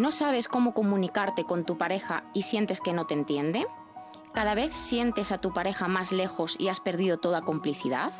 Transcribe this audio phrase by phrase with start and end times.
[0.00, 3.66] ¿No sabes cómo comunicarte con tu pareja y sientes que no te entiende?
[4.32, 8.10] ¿Cada vez sientes a tu pareja más lejos y has perdido toda complicidad?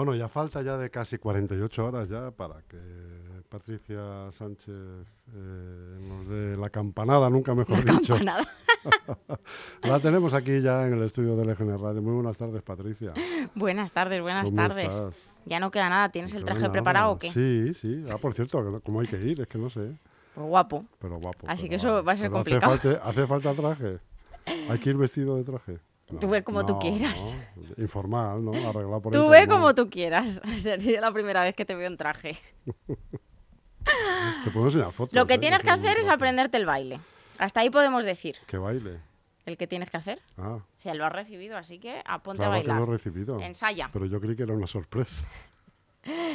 [0.00, 2.78] Bueno, ya falta ya de casi 48 horas ya para que
[3.50, 8.14] Patricia Sánchez eh, nos dé la campanada, nunca mejor dicho.
[8.14, 8.48] Campanada.
[9.82, 12.00] La tenemos aquí ya en el estudio de LGN Radio.
[12.00, 13.12] Muy buenas tardes, Patricia.
[13.54, 14.94] Buenas tardes, buenas ¿Cómo tardes.
[14.94, 15.34] estás?
[15.44, 16.08] Ya no queda nada.
[16.08, 16.72] ¿Tienes el traje nada.
[16.72, 17.30] preparado o qué?
[17.30, 18.02] Sí, sí.
[18.10, 19.42] Ah, por cierto, ¿cómo hay que ir?
[19.42, 19.98] Es que no sé.
[20.34, 20.86] Pues guapo.
[20.98, 21.46] Pero guapo.
[21.46, 22.72] Así pero que eso va a ser complicado.
[22.72, 23.98] Hace falta, hace falta traje.
[24.70, 25.78] Hay que ir vestido de traje.
[26.18, 27.36] Tú ve como tú no, quieras.
[27.56, 27.62] no.
[27.82, 28.52] Informal, ¿no?
[28.52, 30.40] Arreglado por Tú ve como tú quieras.
[30.56, 32.36] Sería la primera vez que te veo en traje.
[34.44, 35.14] Te puedo enseñar fotos.
[35.14, 35.38] Lo que ¿eh?
[35.38, 37.00] tienes que hacer es aprenderte el baile.
[37.38, 38.36] Hasta ahí podemos decir.
[38.46, 38.98] Que baile.
[39.46, 40.20] El que tienes que hacer.
[40.36, 42.88] Ah, O sea, lo has recibido, así que aponte claro a que lo he bailar.
[42.88, 43.40] recibido.
[43.40, 43.88] Ensaya.
[43.92, 45.24] Pero yo creí que era una sorpresa.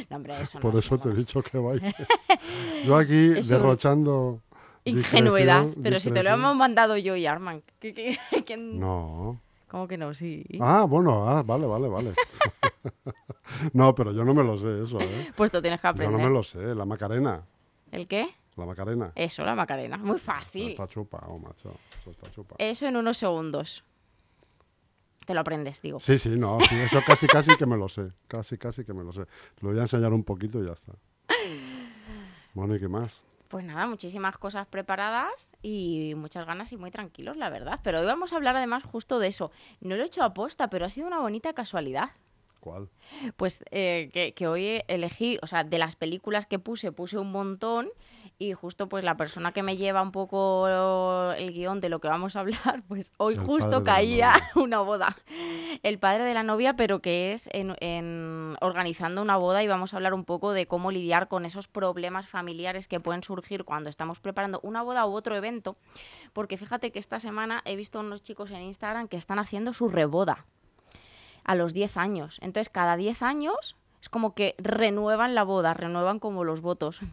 [0.08, 1.92] No, hombre, eso no Por es eso te he dicho que baile.
[2.86, 4.40] Yo aquí derrochando.
[4.84, 5.62] Ingenuidad.
[5.62, 7.64] discreción- Pero si te lo hemos mandado yo y Arman.
[7.80, 9.40] ¿Qué, qué- No.
[9.68, 10.14] ¿Cómo que no?
[10.14, 10.44] Sí.
[10.60, 12.14] Ah, bueno, ah, vale, vale, vale.
[13.72, 15.32] no, pero yo no me lo sé eso, ¿eh?
[15.36, 16.18] Pues tú tienes que Yo aprender.
[16.18, 16.74] no me lo sé.
[16.74, 17.44] La Macarena.
[17.90, 18.28] ¿El qué?
[18.56, 19.12] La Macarena.
[19.14, 19.96] Eso, la Macarena.
[19.98, 20.70] Muy Eso fácil.
[20.70, 21.74] está chupado, macho.
[22.00, 22.56] Eso está chupado.
[22.58, 23.84] Eso en unos segundos.
[25.26, 25.98] Te lo aprendes, digo.
[25.98, 28.12] Sí, sí, no, sí, eso casi, casi que me lo sé.
[28.28, 29.24] Casi, casi que me lo sé.
[29.24, 30.92] Te lo voy a enseñar un poquito y ya está.
[32.54, 33.24] Bueno, ¿y qué más?
[33.48, 37.80] Pues nada, muchísimas cosas preparadas y muchas ganas y muy tranquilos, la verdad.
[37.84, 39.52] Pero hoy vamos a hablar además justo de eso.
[39.80, 42.10] No lo he hecho a posta, pero ha sido una bonita casualidad.
[42.66, 42.88] ¿Cuál?
[43.36, 47.30] Pues eh, que, que hoy elegí, o sea, de las películas que puse, puse un
[47.30, 47.88] montón
[48.40, 50.66] y justo pues la persona que me lleva un poco
[51.38, 55.16] el guion de lo que vamos a hablar, pues hoy El justo caía una boda.
[55.84, 59.94] El padre de la novia, pero que es en, en organizando una boda y vamos
[59.94, 63.90] a hablar un poco de cómo lidiar con esos problemas familiares que pueden surgir cuando
[63.90, 65.76] estamos preparando una boda u otro evento.
[66.32, 69.88] Porque fíjate que esta semana he visto unos chicos en Instagram que están haciendo su
[69.88, 70.46] reboda
[71.46, 72.38] a los 10 años.
[72.42, 77.00] Entonces, cada 10 años es como que renuevan la boda, renuevan como los votos.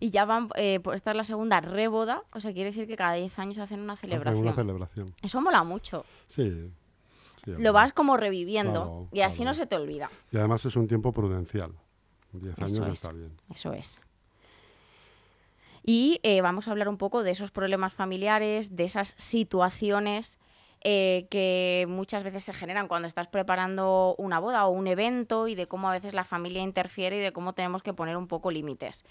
[0.00, 2.96] Y ya van, eh, por esta es la segunda reboda, o sea, quiere decir que
[2.96, 4.42] cada 10 años hacen una Hacen celebración.
[4.42, 5.14] Una celebración.
[5.22, 6.04] Eso mola mucho.
[6.26, 6.70] Sí.
[7.44, 9.50] sí, Lo vas como reviviendo Claro, y así claro.
[9.50, 10.10] no se te olvida.
[10.30, 11.70] Y además es un tiempo prudencial.
[12.32, 12.92] Diez años Eso es.
[12.92, 13.32] está bien.
[13.50, 14.00] Eso es.
[15.84, 20.38] Y eh, vamos a hablar un poco de esos problemas familiares, de esas situaciones
[20.84, 25.54] eh, que muchas veces se generan cuando estás preparando una boda o un evento y
[25.54, 28.50] de cómo a veces la familia interfiere y de cómo tenemos que poner un poco
[28.50, 29.04] límites.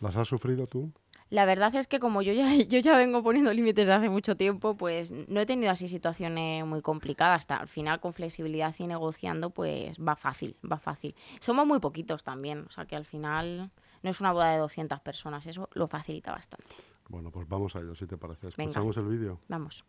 [0.00, 0.92] ¿Las has sufrido tú?
[1.30, 4.36] La verdad es que como yo ya, yo ya vengo poniendo límites desde hace mucho
[4.36, 7.38] tiempo, pues no he tenido así situaciones muy complicadas.
[7.38, 11.14] Hasta al final con flexibilidad y negociando, pues va fácil, va fácil.
[11.40, 13.70] Somos muy poquitos también, o sea que al final
[14.02, 16.74] no es una boda de 200 personas, eso lo facilita bastante.
[17.08, 18.48] Bueno, pues vamos a ello, si te parece.
[18.56, 18.70] Venga.
[18.70, 19.40] Escuchamos el vídeo.
[19.48, 19.84] Vamos.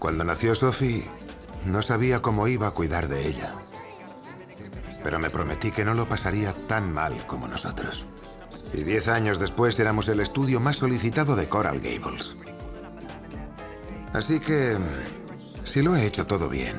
[0.00, 1.04] Cuando nació Sophie,
[1.64, 3.54] no sabía cómo iba a cuidar de ella.
[5.04, 8.04] Pero me prometí que no lo pasaría tan mal como nosotros.
[8.72, 12.34] Y diez años después éramos el estudio más solicitado de Coral Gables.
[14.12, 14.76] Así que,
[15.62, 16.76] si lo he hecho todo bien,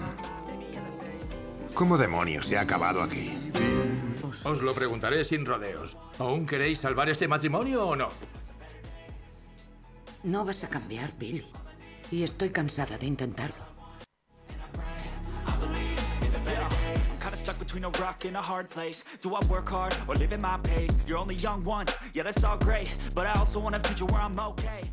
[1.73, 3.37] ¿cómo demonios se ha acabado aquí?
[4.43, 5.97] Os lo preguntaré sin rodeos.
[6.17, 8.09] ¿Aún queréis salvar este matrimonio o no?
[10.23, 11.45] No vas a cambiar, Billy.
[12.11, 13.69] Y estoy cansada de intentarlo.
[17.57, 20.57] Between a rock and a hard place Do I work hard or live at my
[20.63, 20.91] pace?
[21.05, 24.21] You're only young once, yeah that's all great But I also want a future where
[24.21, 24.91] I'm okay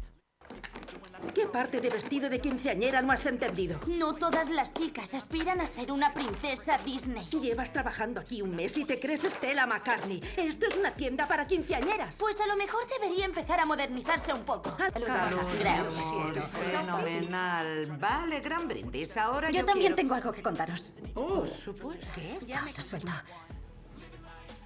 [1.34, 3.78] ¿Qué parte de vestido de quinceañera no has entendido?
[3.86, 7.26] No todas las chicas aspiran a ser una princesa Disney.
[7.28, 10.22] Llevas trabajando aquí un mes y te crees Stella McCartney.
[10.36, 12.16] Esto es una tienda para quinceañeras.
[12.18, 14.76] Pues a lo mejor debería empezar a modernizarse un poco.
[15.06, 16.50] Salud, Gracias.
[16.70, 17.86] Fenomenal.
[17.98, 19.16] Vale, gran brindis.
[19.16, 20.92] Ahora yo, Yo también quiero- tengo algo que contaros.
[21.14, 22.06] Oh, Por supuesto.
[22.14, 22.38] ¿Qué?
[22.46, 23.12] Ya me lo suelto.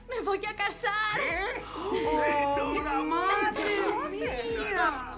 [0.09, 1.21] ¡Me voy a casar!
[1.77, 2.75] ¡Oh,
[3.09, 5.10] madre mía!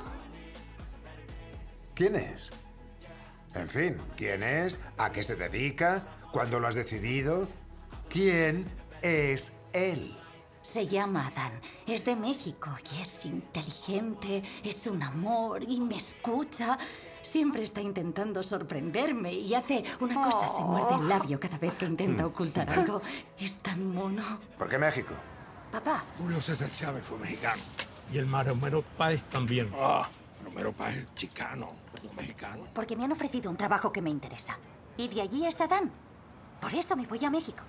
[2.03, 2.51] ¿Quién es?
[3.55, 4.77] En fin, ¿quién es?
[4.99, 6.03] ¿A qué se dedica?
[6.33, 7.47] ¿Cuándo lo has decidido?
[8.09, 8.65] ¿Quién
[9.03, 10.19] es él?
[10.63, 11.53] Se llama Adán.
[11.87, 16.77] Es de México y es inteligente, es un amor y me escucha.
[17.23, 21.85] Siempre está intentando sorprenderme y hace una cosa, se muerde el labio cada vez que
[21.85, 23.01] intenta ocultar algo.
[23.39, 24.41] Es tan mono.
[24.59, 25.15] ¿Por qué México?
[25.71, 27.63] Papá, Julio César Chávez fue mexicano.
[28.13, 29.71] Y el Maromero Páez también.
[29.79, 30.09] Ah,
[30.53, 31.69] Maromero Páez es chicano,
[32.05, 32.65] no mexicano.
[32.75, 34.59] porque me han ofrecido un trabajo que me interesa.
[34.99, 35.91] Y de allí es Adán.
[36.61, 37.65] Por eso me voy a México.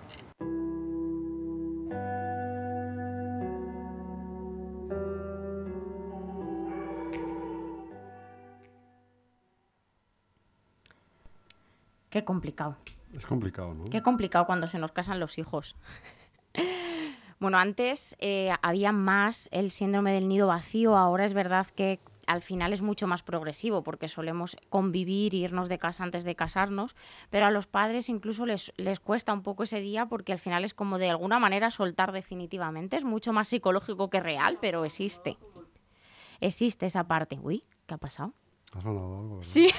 [12.10, 12.76] Qué complicado.
[13.14, 13.86] Es complicado, ¿no?
[13.86, 15.78] Qué complicado cuando se nos casan los hijos.
[17.40, 22.42] bueno, antes eh, había más el síndrome del nido vacío, ahora es verdad que al
[22.42, 26.96] final es mucho más progresivo porque solemos convivir, irnos de casa antes de casarnos,
[27.30, 30.64] pero a los padres incluso les, les cuesta un poco ese día porque al final
[30.64, 35.38] es como de alguna manera soltar definitivamente, es mucho más psicológico que real, pero existe.
[36.40, 37.40] Existe esa parte.
[37.42, 38.34] Uy, ¿qué ha pasado?
[38.74, 39.38] ¿Ha sonado algo?
[39.42, 39.70] Sí.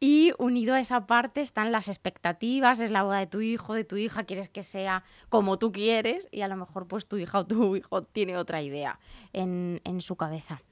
[0.00, 3.84] Y unido a esa parte están las expectativas, es la boda de tu hijo, de
[3.84, 7.38] tu hija, quieres que sea como tú quieres y a lo mejor pues tu hija
[7.38, 8.98] o tu hijo tiene otra idea
[9.32, 10.62] en, en su cabeza.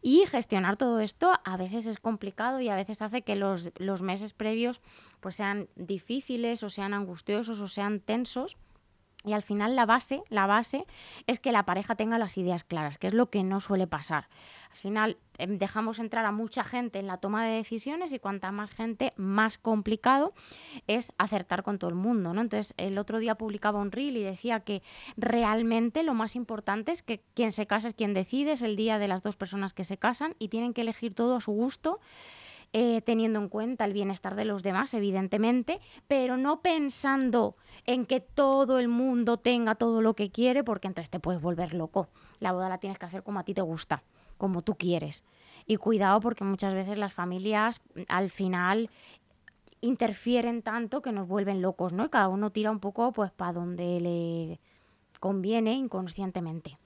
[0.00, 4.02] Y gestionar todo esto a veces es complicado y a veces hace que los, los
[4.02, 4.80] meses previos
[5.20, 8.56] pues sean difíciles o sean angustiosos o sean tensos.
[9.24, 10.86] Y al final la base, la base
[11.26, 14.28] es que la pareja tenga las ideas claras, que es lo que no suele pasar.
[14.70, 18.50] Al final em, dejamos entrar a mucha gente en la toma de decisiones y cuanta
[18.50, 20.32] más gente, más complicado
[20.88, 22.40] es acertar con todo el mundo, ¿no?
[22.40, 24.82] Entonces, el otro día publicaba un reel y decía que
[25.16, 28.98] realmente lo más importante es que quien se casa es quien decide, es el día
[28.98, 32.00] de las dos personas que se casan y tienen que elegir todo a su gusto
[32.74, 35.78] eh, teniendo en cuenta el bienestar de los demás, evidentemente,
[36.08, 37.54] pero no pensando
[37.84, 41.74] en que todo el mundo tenga todo lo que quiere, porque entonces te puedes volver
[41.74, 42.08] loco.
[42.40, 44.02] La boda la tienes que hacer como a ti te gusta,
[44.38, 45.22] como tú quieres.
[45.66, 48.88] Y cuidado porque muchas veces las familias mm, al final
[49.82, 52.06] interfieren tanto que nos vuelven locos, ¿no?
[52.06, 54.60] Y cada uno tira un poco pues para donde le
[55.20, 56.78] conviene inconscientemente.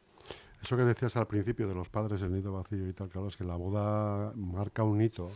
[0.61, 3.37] Eso que decías al principio de los padres, el nido vacío y tal, claro, es
[3.37, 5.31] que la boda marca un hito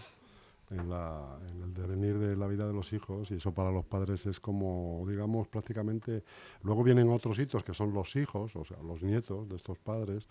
[0.70, 3.84] en, la- en el devenir de la vida de los hijos y eso para los
[3.84, 6.22] padres es como, digamos, prácticamente...
[6.62, 10.26] Luego vienen otros hitos que son los hijos, o sea, los nietos de estos padres,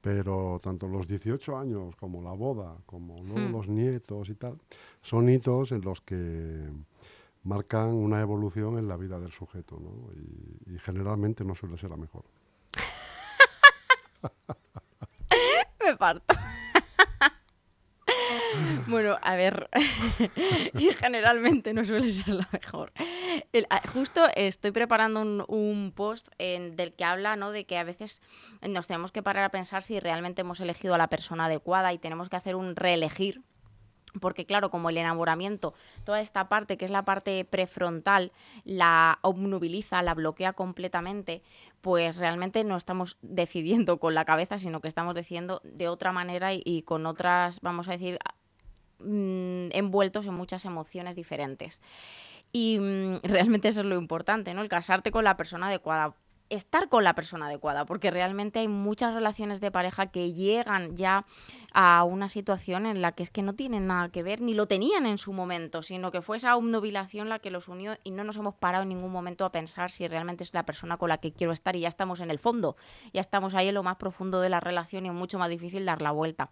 [0.00, 3.52] pero tanto los 18 años como la boda, como luego Hmm.
[3.52, 4.58] los nietos y tal,
[5.02, 6.68] son hitos en los que
[7.44, 10.12] marcan una evolución en la vida del sujeto, ¿no?
[10.14, 12.24] Y, y generalmente no suele ser la mejor.
[15.84, 16.34] Me parto.
[18.86, 19.68] bueno, a ver,
[20.78, 22.92] y generalmente no suele ser la mejor.
[23.52, 27.50] El- a- justo estoy preparando un, post en- del que habla ¿no?
[27.50, 28.20] de que a veces
[28.62, 31.98] nos tenemos que parar a pensar si realmente hemos elegido a la persona adecuada y
[31.98, 33.42] tenemos que hacer un reelegir
[34.20, 38.30] porque claro, como el enamoramiento, toda esta parte que es la parte prefrontal,
[38.62, 41.42] la obnubiliza, la bloquea completamente,
[41.80, 46.50] pues realmente no estamos decidiendo con la cabeza, sino que estamos decidiendo de otra manera
[46.54, 48.18] y con otras, vamos a decir,
[49.04, 51.80] mm, envueltos en muchas emociones diferentes.
[52.54, 54.62] Y mm, realmente eso es lo importante, ¿no?
[54.62, 56.14] El casarte con la persona adecuada.
[56.50, 61.24] Estar con la persona adecuada, porque realmente hay muchas relaciones de pareja que llegan ya
[61.72, 64.68] a una situación en la que es que no tienen nada que ver, ni lo
[64.68, 68.24] tenían en su momento, sino que fue esa obnubilación la que los unió y no
[68.24, 71.16] nos hemos parado en ningún momento a pensar si realmente es la persona con la
[71.16, 72.76] que quiero estar y ya estamos en el fondo,
[73.14, 75.86] ya estamos ahí en lo más profundo de la relación y es mucho más difícil
[75.86, 76.50] dar la vuelta.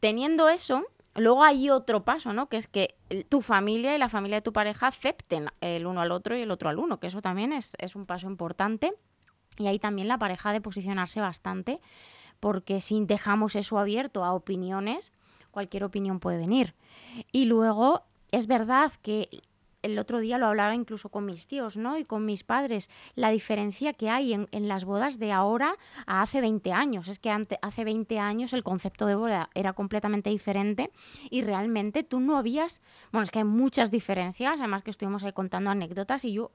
[0.00, 2.48] Teniendo eso, luego hay otro paso, ¿no?
[2.48, 2.96] Que es que
[3.28, 6.50] tu familia y la familia de tu pareja acepten el uno al otro y el
[6.50, 8.92] otro al uno, que eso también es, es un paso importante.
[9.58, 11.80] Y ahí también la pareja de posicionarse bastante,
[12.40, 15.12] porque si dejamos eso abierto a opiniones,
[15.52, 16.74] cualquier opinión puede venir.
[17.30, 18.02] Y luego
[18.32, 19.28] es verdad que
[19.84, 21.98] el otro día lo hablaba incluso con mis tíos, ¿no?
[21.98, 25.76] Y con mis padres, la diferencia que hay en, las bodas de ahora
[26.06, 27.08] a hace 20 años.
[27.08, 30.90] Es que hace 20 años el concepto de boda era completamente diferente
[31.30, 32.80] y realmente tú no habías,
[33.12, 36.50] bueno, es que hay muchas diferencias, además que estuvimos ahí contando anécdotas y yo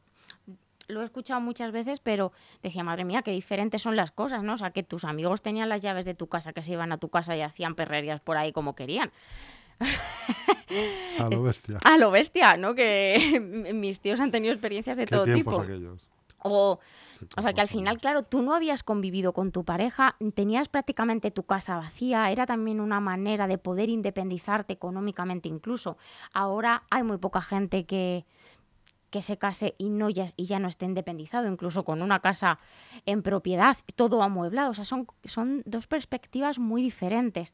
[0.87, 2.31] lo he escuchado muchas veces, pero
[2.63, 4.53] decía, madre mía, qué diferentes son las cosas, ¿no?
[4.53, 6.97] O sea, que tus amigos tenían las llaves de tu casa, que se iban a
[6.97, 9.11] tu casa y hacían perrerías por ahí como querían.
[11.19, 11.79] A lo bestia.
[11.83, 12.75] A lo bestia, ¿no?
[12.75, 13.39] Que
[13.73, 15.61] mis tíos han tenido experiencias de ¿Qué todo tipo.
[15.61, 16.01] aquellos?
[16.41, 16.79] O,
[17.35, 21.31] o sea, que al final, claro, tú no habías convivido con tu pareja, tenías prácticamente
[21.31, 25.97] tu casa vacía, era también una manera de poder independizarte económicamente incluso.
[26.31, 28.25] Ahora hay muy poca gente que,
[29.09, 32.59] que se case y, no ya, y ya no esté independizado, incluso con una casa
[33.05, 34.71] en propiedad, todo amueblado.
[34.71, 37.53] O sea, son, son dos perspectivas muy diferentes.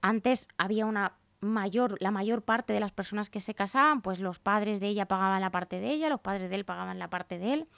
[0.00, 1.12] Antes había una
[1.44, 5.06] mayor, la mayor parte de las personas que se casaban, pues los padres de ella
[5.06, 7.68] pagaban la parte de ella, los padres de él pagaban la parte de él,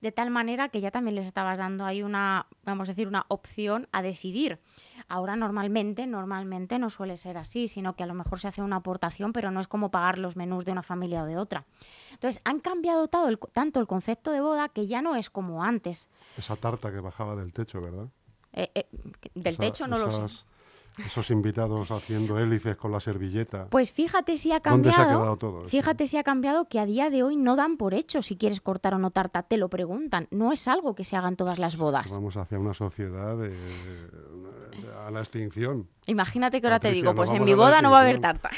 [0.00, 3.26] de tal manera que ya también les estabas dando ahí una, vamos a decir, una
[3.28, 4.60] opción a decidir.
[5.08, 8.76] Ahora normalmente, normalmente no suele ser así, sino que a lo mejor se hace una
[8.76, 11.66] aportación, pero no es como pagar los menús de una familia o de otra.
[12.12, 16.08] Entonces, han cambiado el- tanto el concepto de boda que ya no es como antes.
[16.36, 18.06] Esa tarta que bajaba del techo, ¿verdad?
[18.52, 18.86] Eh, eh,
[19.34, 20.44] del Esa- techo no lo sé.
[21.06, 23.66] Esos invitados haciendo hélices con la servilleta.
[23.70, 24.96] Pues fíjate si ha ¿Dónde cambiado.
[24.96, 25.68] se ha quedado todo eso?
[25.68, 28.60] Fíjate si ha cambiado que a día de hoy no dan por hecho si quieres
[28.60, 30.28] cortar o no tarta, te lo preguntan.
[30.30, 32.12] No es algo que se haga en todas las bodas.
[32.12, 35.88] Vamos hacia una sociedad de- de- a la extinción.
[36.06, 38.50] Imagínate que ahora te digo, pues en mi boda no va a haber tarta.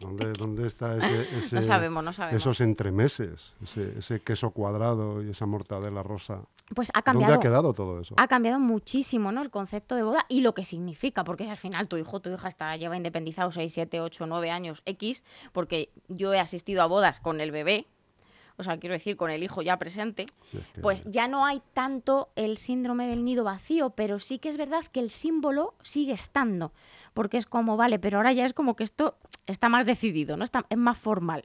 [0.00, 2.40] ¿Dónde, dónde está ese, ese- sabemos, no sabemos.
[2.40, 3.52] esos entremeses?
[3.62, 6.42] Ese, ese queso cuadrado y esa mortadela rosa.
[6.74, 7.32] Pues ha cambiado.
[7.32, 8.14] ¿Dónde ha quedado todo eso?
[8.18, 9.42] Ha cambiado muchísimo, ¿no?
[9.42, 12.48] El concepto de boda y lo que significa, porque al final tu hijo, tu hija
[12.48, 17.20] está, lleva independizado 6, 7, 8, 9 años X, porque yo he asistido a bodas
[17.20, 17.86] con el bebé,
[18.58, 21.44] o sea, quiero decir, con el hijo ya presente, Sí, es que- pues ya no
[21.44, 25.74] hay tanto el síndrome del nido vacío, pero sí que es verdad que el símbolo
[25.82, 26.72] sigue estando,
[27.14, 30.44] porque es como, vale, pero ahora ya es como que esto está más decidido, ¿no?
[30.44, 31.44] Está, es más formal.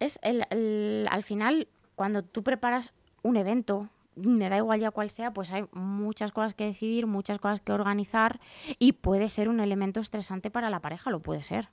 [0.00, 5.10] Es el, el- al final, cuando tú preparas un evento, me da igual ya cuál
[5.10, 8.40] sea, pues hay muchas cosas que decidir, muchas cosas que organizar
[8.78, 11.68] y puede ser un elemento estresante para la pareja, lo puede ser.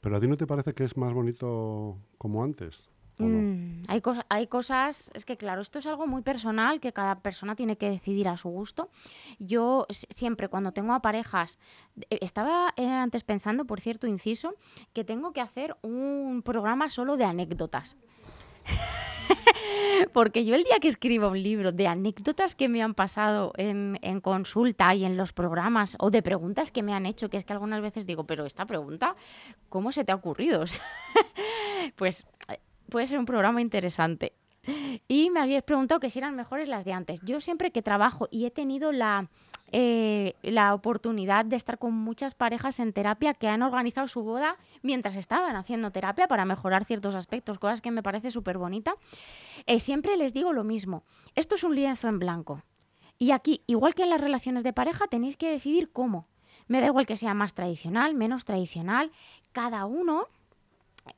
[0.00, 2.88] ¿Pero a ti no te parece que es más bonito como antes?
[3.18, 7.20] Mm, hay, cosas, hay cosas, es que claro, esto es algo muy personal que cada
[7.20, 8.90] persona tiene que decidir a su gusto.
[9.38, 11.58] Yo siempre cuando tengo a parejas,
[12.10, 14.54] eh, estaba eh, antes pensando, por cierto, inciso,
[14.92, 17.96] que tengo que hacer un programa solo de anécdotas.
[20.12, 23.98] Porque yo el día que escriba un libro de anécdotas que me han pasado en,
[24.02, 27.44] en consulta y en los programas o de preguntas que me han hecho, que es
[27.44, 29.16] que algunas veces digo, pero esta pregunta,
[29.68, 30.64] ¿cómo se te ha ocurrido?
[31.94, 32.58] Pues eh,
[32.90, 34.32] puede ser un programa interesante.
[35.06, 37.20] Y me habías preguntado que si eran mejores las de antes.
[37.22, 39.28] Yo siempre que trabajo y he tenido la,
[39.70, 44.56] eh, la oportunidad de estar con muchas parejas en terapia que han organizado su boda
[44.82, 48.94] mientras estaban haciendo terapia para mejorar ciertos aspectos, cosas que me parece súper bonita,
[49.66, 51.04] eh, siempre les digo lo mismo.
[51.34, 52.62] Esto es un lienzo en blanco.
[53.18, 56.28] Y aquí, igual que en las relaciones de pareja, tenéis que decidir cómo.
[56.68, 59.10] Me da igual que sea más tradicional, menos tradicional.
[59.52, 60.28] Cada uno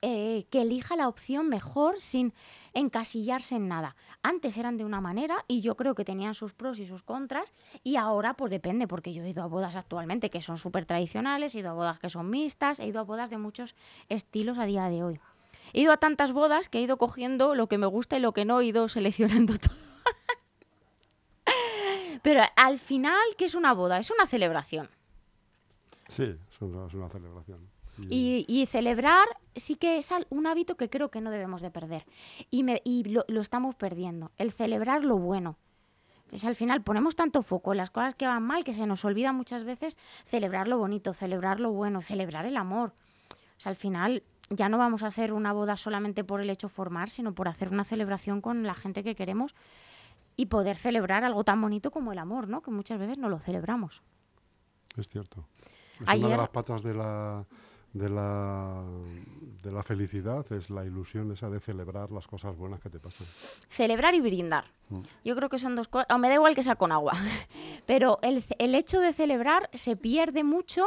[0.03, 2.33] eh, que elija la opción mejor sin
[2.75, 3.97] encasillarse en nada.
[4.23, 7.53] Antes eran de una manera y yo creo que tenían sus pros y sus contras
[7.83, 11.55] y ahora pues depende porque yo he ido a bodas actualmente que son súper tradicionales,
[11.55, 13.75] he ido a bodas que son mixtas, he ido a bodas de muchos
[14.09, 15.21] estilos a día de hoy.
[15.73, 18.33] He ido a tantas bodas que he ido cogiendo lo que me gusta y lo
[18.33, 19.77] que no, he ido seleccionando todo.
[22.23, 23.99] Pero al final, ¿qué es una boda?
[23.99, 24.91] Es una celebración.
[26.09, 27.69] Sí, es una, es una celebración.
[28.09, 32.07] Y, y celebrar sí que es un hábito que creo que no debemos de perder.
[32.50, 34.30] Y, me- y lo, lo estamos perdiendo.
[34.38, 35.57] El celebrar lo bueno.
[36.28, 39.04] Pues al final ponemos tanto foco en las cosas que van mal que se nos
[39.04, 42.92] olvida muchas veces celebrar lo bonito, celebrar lo bueno, celebrar el amor.
[43.30, 46.69] O sea, al final ya no vamos a hacer una boda solamente por el hecho
[46.69, 49.54] de formar, sino por hacer una celebración con la gente que queremos
[50.37, 52.62] y poder celebrar algo tan bonito como el amor, ¿no?
[52.62, 54.00] Que muchas veces no lo celebramos.
[54.97, 55.47] Es cierto.
[56.00, 57.45] Es una de las patas de la,
[57.93, 58.85] de, la,
[59.63, 63.27] de la felicidad, es la ilusión esa de celebrar las cosas buenas que te pasan.
[63.69, 64.65] Celebrar y brindar.
[64.91, 65.01] Mm.
[65.25, 66.07] Yo creo que son dos cosas.
[66.11, 67.13] o me da igual que sea con agua.
[67.87, 70.87] Pero el, el hecho de celebrar se pierde mucho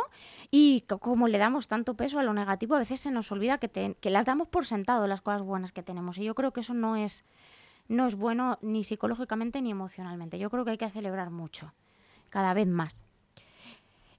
[0.51, 3.57] y co- como le damos tanto peso a lo negativo, a veces se nos olvida
[3.57, 6.17] que, te- que las damos por sentado las cosas buenas que tenemos.
[6.17, 7.25] Y yo creo que eso no es,
[7.89, 10.39] no es bueno ni psicológicamente ni emocionalmente.
[10.39, 11.73] Yo creo que hay que celebrar mucho,
[12.29, 13.03] cada vez más.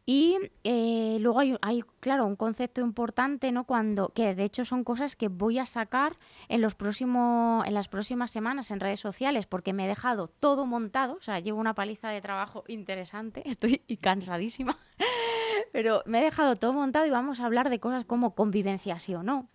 [0.06, 3.64] Y eh, luego hay, hay, claro, un concepto importante, ¿no?
[3.64, 6.18] Cuando, que de hecho son cosas que voy a sacar
[6.48, 10.66] en, los próximos, en las próximas semanas en redes sociales, porque me he dejado todo
[10.66, 14.76] montado, o sea, llevo una paliza de trabajo interesante, estoy cansadísima,
[15.72, 19.14] pero me he dejado todo montado y vamos a hablar de cosas como convivencia sí
[19.14, 19.48] o no,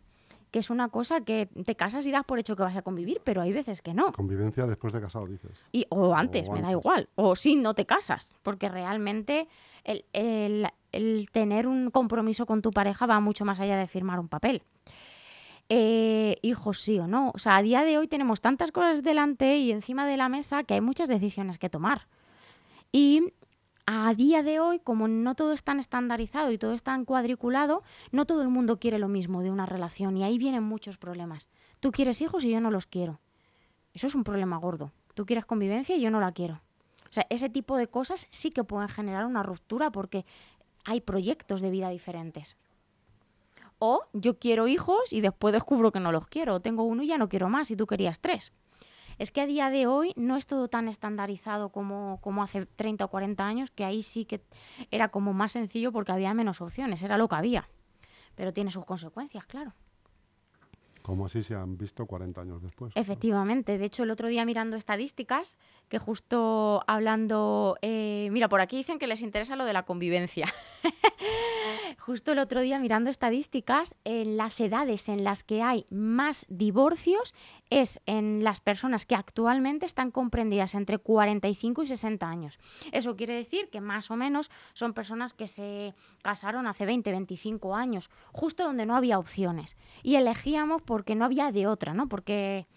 [0.51, 3.21] que es una cosa que te casas y das por hecho que vas a convivir,
[3.23, 4.11] pero hay veces que no.
[4.13, 5.51] Convivencia después de casado, dices.
[5.71, 7.07] Y, o antes, O me da igual.
[7.15, 9.47] O si no te casas, porque realmente
[9.83, 14.19] el, el- el tener un compromiso con tu pareja va mucho más allá de firmar
[14.19, 14.63] un papel.
[15.71, 17.31] Eh, hijos, sí o no.
[17.35, 20.63] O sea, a día de hoy tenemos tantas cosas delante y encima de la mesa
[20.63, 22.07] que hay muchas decisiones que tomar.
[22.91, 23.33] Y
[23.91, 27.81] a día de hoy, como no todo es tan estandarizado y todo es tan cuadriculado,
[28.11, 31.49] no todo el mundo quiere lo mismo de una relación y ahí vienen muchos problemas.
[31.79, 33.19] Tú quieres hijos y yo no los quiero.
[33.95, 34.91] Eso es un problema gordo.
[35.15, 36.61] Tú quieres convivencia y yo no la quiero.
[37.09, 40.23] O sea, ese tipo de cosas sí que pueden generar una ruptura porque
[40.85, 42.57] hay proyectos de vida diferentes.
[43.79, 46.59] O yo quiero hijos y después descubro que no los quiero.
[46.59, 48.53] Tengo uno y ya no quiero más y tú querías tres.
[49.19, 53.03] Es que a día de hoy no es todo tan estandarizado como, como hace 30
[53.03, 54.41] o 40 años, que ahí sí que
[54.91, 57.69] era como más sencillo porque había menos opciones, era lo que había.
[58.35, 59.73] Pero tiene sus consecuencias, claro.
[61.01, 62.93] Como así se han visto 40 años después.
[62.95, 65.57] Efectivamente, de hecho el otro día mirando estadísticas,
[65.89, 70.47] que justo hablando, eh, mira, por aquí dicen que les interesa lo de la convivencia.
[71.97, 77.33] justo el otro día mirando estadísticas, en las edades en las que hay más divorcios
[77.69, 82.59] es en las personas que actualmente están comprendidas entre 45 y 60 años.
[82.91, 87.75] Eso quiere decir que más o menos son personas que se casaron hace 20, 25
[87.75, 89.77] años, justo donde no había opciones.
[90.03, 92.07] Y elegíamos porque no había de otra, ¿no?
[92.09, 92.67] Porque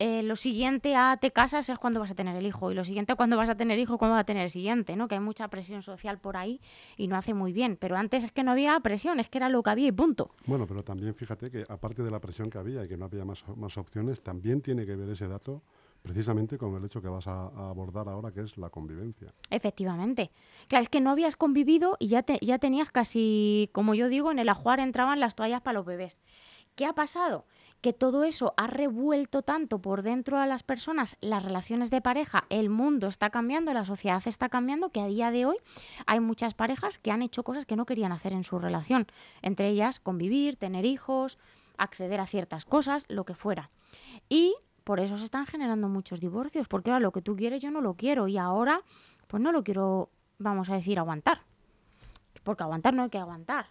[0.00, 2.84] eh, lo siguiente a te casas es cuando vas a tener el hijo y lo
[2.84, 5.08] siguiente a cuando vas a tener hijo cuando vas a tener el siguiente, ¿no?
[5.08, 6.60] Que hay mucha presión social por ahí
[6.96, 7.76] y no hace muy bien.
[7.78, 10.30] Pero antes es que no había presión, es que era lo que había y punto.
[10.46, 13.26] Bueno, pero también fíjate que aparte de la presión que había y que no había
[13.26, 15.62] más, más opciones, también tiene que ver ese dato
[16.00, 19.34] precisamente con el hecho que vas a, a abordar ahora, que es la convivencia.
[19.50, 20.30] Efectivamente.
[20.66, 24.30] Claro, es que no habías convivido y ya, te, ya tenías casi, como yo digo,
[24.30, 26.18] en el ajuar entraban las toallas para los bebés.
[26.74, 27.44] ¿Qué ha pasado?
[27.80, 32.44] Que todo eso ha revuelto tanto por dentro a las personas, las relaciones de pareja,
[32.50, 35.56] el mundo está cambiando, la sociedad está cambiando, que a día de hoy
[36.06, 39.06] hay muchas parejas que han hecho cosas que no querían hacer en su relación.
[39.40, 41.38] Entre ellas, convivir, tener hijos,
[41.78, 43.70] acceder a ciertas cosas, lo que fuera.
[44.28, 47.70] Y por eso se están generando muchos divorcios, porque ahora lo que tú quieres yo
[47.70, 48.82] no lo quiero y ahora
[49.26, 51.42] pues no lo quiero, vamos a decir, aguantar.
[52.42, 53.66] Porque aguantar no hay que aguantar.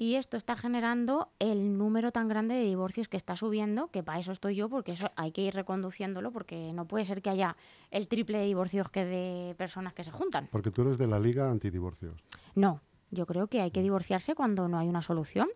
[0.00, 4.18] Y esto está generando el número tan grande de divorcios que está subiendo, que para
[4.18, 7.54] eso estoy yo, porque eso hay que ir reconduciéndolo, porque no puede ser que haya
[7.90, 10.48] el triple de divorcios que de personas que se juntan.
[10.50, 12.18] Porque tú eres de la Liga Antidivorcios.
[12.54, 15.50] No, yo creo que hay que divorciarse cuando no hay una solución.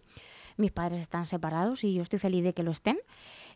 [0.59, 2.99] Mis padres están separados y yo estoy feliz de que lo estén,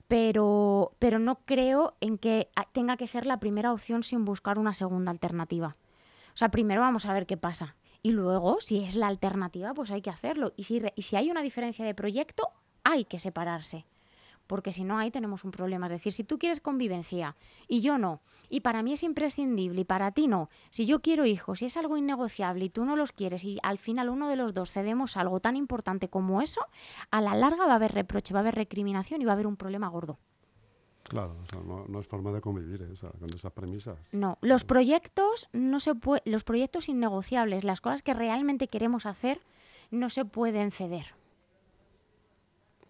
[0.07, 4.73] pero, pero no creo en que tenga que ser la primera opción sin buscar una
[4.73, 5.77] segunda alternativa.
[6.33, 7.77] O sea, primero vamos a ver qué pasa.
[8.03, 10.53] Y luego, si es la alternativa, pues hay que hacerlo.
[10.57, 12.49] Y si, y si hay una diferencia de proyecto,
[12.85, 13.85] hay que separarse.
[14.47, 15.87] Porque si no, ahí tenemos un problema.
[15.87, 17.37] Es decir, si tú quieres convivencia
[17.69, 21.27] y yo no, y para mí es imprescindible y para ti no, si yo quiero
[21.27, 24.37] hijos y es algo innegociable y tú no los quieres y al final uno de
[24.37, 26.63] los dos cedemos algo tan importante como eso,
[27.11, 29.47] a la larga va a haber reproche, va a haber recriminación y va a haber
[29.47, 30.19] un problema gordo.
[31.09, 33.09] Claro, o sea, no, no es forma de convivir ¿eh?
[33.19, 33.99] con esas premisas.
[34.13, 35.93] No, los proyectos no se
[36.25, 39.41] los proyectos innegociables, las cosas que realmente queremos hacer,
[39.91, 41.07] no se pueden ceder.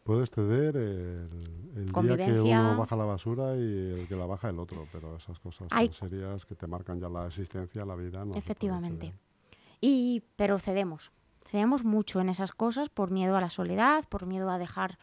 [0.03, 1.29] Puedes ceder el,
[1.77, 5.17] el día que uno baja la basura y el que la baja el otro, pero
[5.17, 8.35] esas cosas Hay- tan serias que te marcan ya la existencia, la vida, no.
[8.35, 9.13] Efectivamente.
[9.81, 11.13] Y pero cedemos.
[11.49, 14.99] Cedemos mucho en esas cosas por miedo a la soledad, por miedo a dejar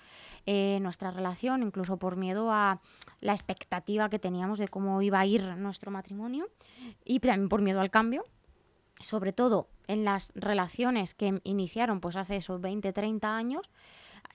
[0.46, 2.82] eh, nuestra relación, incluso por miedo a
[3.20, 6.48] la expectativa que teníamos de cómo iba a ir nuestro matrimonio
[7.04, 8.24] y también por miedo al cambio.
[9.02, 13.72] Sobre todo en las relaciones que iniciaron pues hace esos 20, 30 años,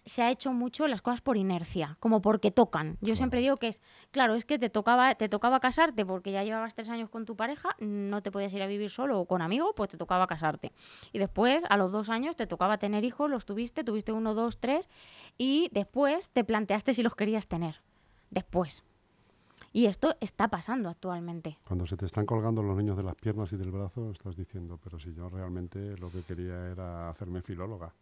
[0.05, 2.99] se ha hecho mucho las cosas por inercia, como porque tocan.
[3.01, 6.45] Yo siempre digo que es, claro, es que te tocaba, te tocaba casarte porque ya
[6.45, 9.43] llevabas tres años con tu pareja, no te podías ir a vivir solo o con
[9.43, 10.73] amigos, pues te tocaba casarte.
[11.13, 14.59] Y después, a los dos años, te tocaba tener hijos, los tuviste, tuviste uno, dos,
[14.59, 14.89] tres,
[15.39, 17.77] y después te planteaste si los querías tener.
[18.31, 18.85] Después.
[19.73, 21.59] Y esto está pasando actualmente.
[21.67, 24.79] Cuando se te están colgando los niños de las piernas y del brazo, estás diciendo,
[24.83, 27.93] pero si yo realmente lo que quería era hacerme filóloga.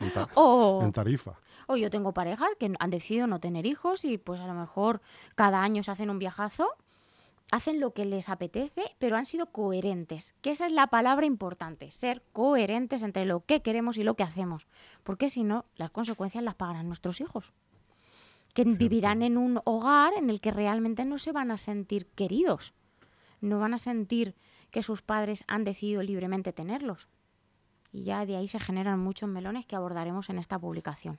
[0.00, 0.28] En, ta-
[0.82, 1.38] en tarifa.
[1.68, 5.00] O yo tengo parejas que han decidido no tener hijos y pues a lo mejor
[5.34, 6.68] cada año se hacen un viajazo
[7.52, 11.92] hacen lo que les apetece, pero han sido coherentes, que esa es la palabra importante,
[11.92, 14.66] ser coherentes entre lo que queremos y lo que hacemos,
[15.04, 17.52] porque si no, las consecuencias las pagarán nuestros hijos,
[18.52, 22.74] que vivirán en un hogar en el que realmente no se van a sentir queridos,
[23.40, 24.34] no van a sentir
[24.72, 27.06] que sus padres han decidido libremente tenerlos.
[27.96, 31.18] Y ya de ahí se generan muchos melones que abordaremos en esta publicación.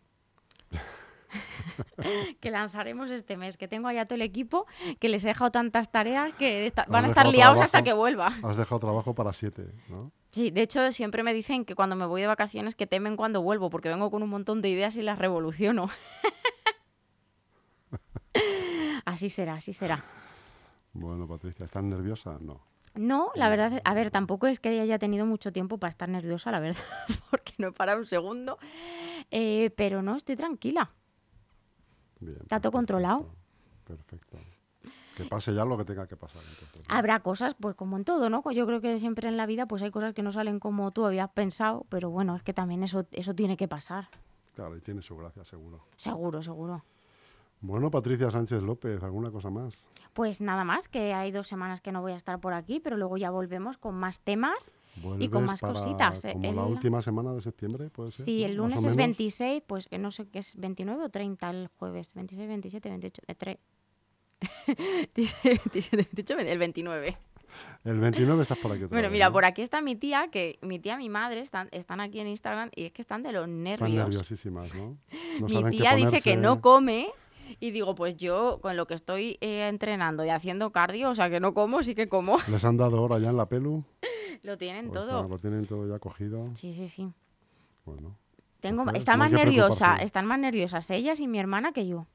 [2.39, 4.67] que lanzaremos este mes, que tengo allá todo el equipo,
[4.99, 8.27] que les he dejado tantas tareas que van a estar liados trabajo- hasta que vuelva.
[8.43, 10.11] Has dejado trabajo para siete, ¿no?
[10.29, 13.41] Sí, de hecho siempre me dicen que cuando me voy de vacaciones que temen cuando
[13.41, 15.89] vuelvo, porque vengo con un montón de ideas y las revoluciono.
[19.05, 20.03] así será, así será.
[20.93, 22.37] Bueno, Patricia, ¿estás nerviosa?
[22.39, 22.61] No.
[22.97, 26.51] No, la verdad, a ver, tampoco es que haya tenido mucho tiempo para estar nerviosa,
[26.51, 26.81] la verdad,
[27.31, 28.57] porque no he parado un segundo.
[29.31, 30.91] Eh, pero no, estoy tranquila.
[32.19, 32.37] Bien.
[32.41, 33.29] Está todo controlado.
[33.85, 34.37] Perfecto.
[35.15, 36.41] Que pase ya lo que tenga que pasar.
[36.43, 36.85] entonces.
[36.89, 38.43] Habrá cosas, pues como en todo, ¿no?
[38.51, 41.05] Yo creo que siempre en la vida pues hay cosas que no salen como tú
[41.05, 44.09] habías pensado, pero bueno, es que también eso, eso tiene que pasar.
[44.53, 45.85] Claro, y tiene su gracia, seguro.
[45.95, 46.83] Seguro, seguro.
[47.59, 49.73] Bueno, Patricia Sánchez López, ¿alguna cosa más?
[50.13, 52.97] Pues nada más, que hay dos semanas que no voy a estar por aquí, pero
[52.97, 56.21] luego ya volvemos con más temas y con ¿Vuelves más para cositas.
[56.21, 58.25] Como la El- última semana de septiembre, ¿puede ser?
[58.25, 58.97] Sí, el lunes es menos.
[58.97, 62.13] 26, pues que no sé qué es, 29 o 30 el jueves.
[62.13, 63.57] 26, 27, 28, eh, 3.
[64.67, 67.17] 27, 28, el 29.
[67.85, 69.33] El 29 estás por aquí otra Bueno, vez, mira, ¿no?
[69.33, 72.27] por aquí está mi tía, que mi tía y mi madre están, están aquí en
[72.27, 73.91] Instagram y es que están de los Están nervios.
[74.09, 74.97] nerviosísimas, ¿no?
[75.39, 77.07] No mi tía dice que no come
[77.59, 81.29] y digo, pues yo con lo que estoy eh, entrenando y haciendo cardio, o sea
[81.29, 82.37] que no como, sí que como.
[82.49, 83.83] ¿Les han dado hora ya en la pelu?
[84.43, 85.17] Lo tienen ¿O todo.
[85.21, 86.49] está- lo tienen todo ya cogido?
[86.55, 87.11] Sí, sí, sí.
[87.85, 88.15] Bueno.
[88.59, 91.87] Tengo, Entonces, está no más que nerviosa, están más nerviosas ellas y mi hermana que
[91.87, 92.07] yo.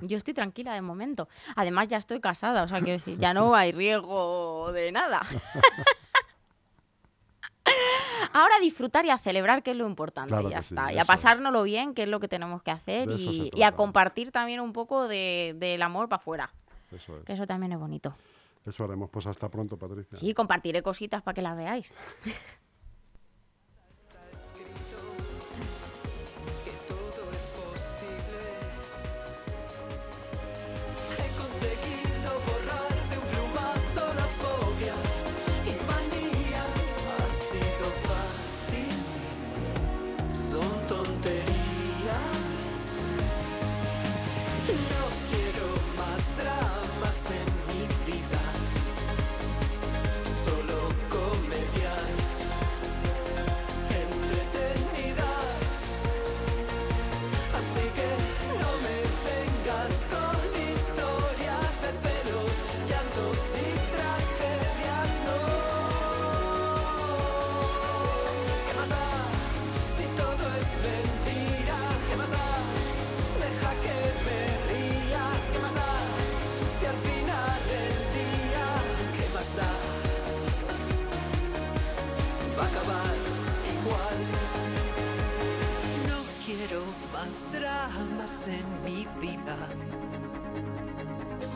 [0.00, 1.28] Yo estoy tranquila de momento.
[1.56, 5.20] Además ya estoy casada, o sea, decir, ya no hay riesgo de nada.
[8.32, 10.92] Ahora a disfrutar y a celebrar, que es lo importante, Claro ya sí, está.
[10.92, 14.30] y a pasárnoslo bien, que es lo que tenemos que hacer, y, y a compartir
[14.30, 16.50] también un poco de- del amor para afuera,
[16.92, 17.24] Eso es.
[17.24, 18.14] que eso también es bonito.
[18.66, 19.08] Eso haremos.
[19.10, 20.18] Pues hasta pronto, Patricia.
[20.18, 21.92] Sí, compartiré cositas para que las veáis.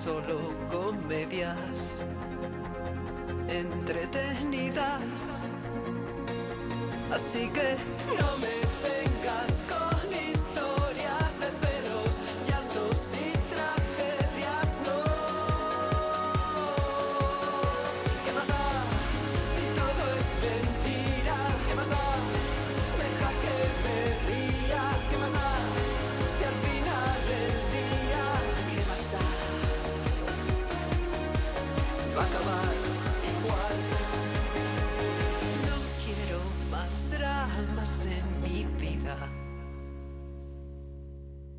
[0.05, 0.39] solo
[0.71, 2.05] comedias
[3.49, 5.47] entretenidas.
[7.11, 7.77] Así que
[8.19, 8.74] no me